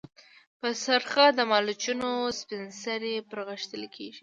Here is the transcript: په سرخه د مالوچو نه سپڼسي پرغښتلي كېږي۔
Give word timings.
په 0.59 0.67
سرخه 0.83 1.25
د 1.37 1.39
مالوچو 1.49 1.93
نه 2.01 2.09
سپڼسي 2.39 3.13
پرغښتلي 3.31 3.89
كېږي۔ 3.95 4.19